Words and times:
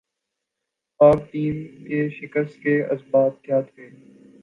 پاک 0.99 1.19
ٹیم 1.31 1.55
کے 1.87 1.99
شکستہ 2.17 2.61
کے 2.63 2.75
اسباب 2.93 3.41
کیا 3.43 3.59
تھے 3.63 3.89